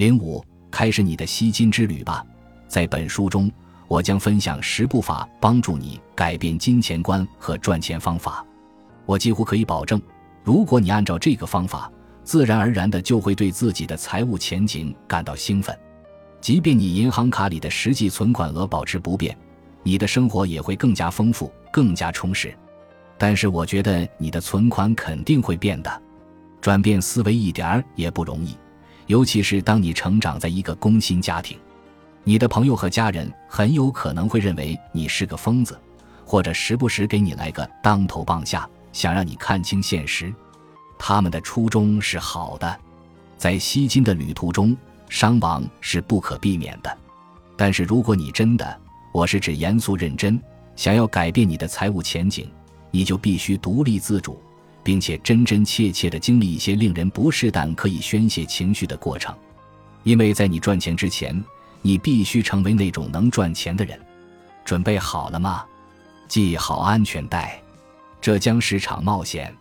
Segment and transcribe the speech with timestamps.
[0.00, 2.24] 零五，开始你的吸金之旅吧。
[2.66, 3.52] 在本书中，
[3.86, 8.42] 我将分享十步法，帮助你改变金钱观和赚钱方法。
[9.04, 10.00] 我几乎可以保证，
[10.42, 11.92] 如果你按照这个方法，
[12.24, 15.78] 自然而然的就会对自己的财务前景感到兴奋。
[16.40, 19.36] 即便你银行卡里的实际存款额保持不变，
[19.82, 22.56] 你的生活也会更加丰富、更加充实。
[23.18, 26.02] 但是，我觉得你的存款肯定会变的。
[26.58, 28.56] 转变思维一点儿也不容易，
[29.10, 31.58] 尤其是当你成长在一个工薪家庭，
[32.22, 35.76] 你的朋友和家人很有可能会认为你是个疯子，
[36.24, 40.32] 或者时不时给你来个当头棒下，想让你看清现实。
[40.96, 42.78] 他们的初衷是好的，
[43.36, 44.76] 在吸金的旅途中，
[45.08, 46.98] 伤亡是不可避免的。
[47.56, 48.80] 但是，如果你真的，
[49.12, 50.40] 我是指严肃认真，
[50.76, 52.48] 想要改变你的财务前景，
[52.92, 54.40] 你就必须独立自主。
[54.90, 59.32] 并且真真切切地经历一些令人不适但可以宣泄情绪的过程，
[60.02, 61.44] 因为在你赚钱之前，
[61.80, 63.96] 你必须成为那种能赚钱的人。
[64.64, 65.64] 准备好了吗？
[66.26, 67.62] 系好安全带，
[68.20, 69.54] 这将是场冒险。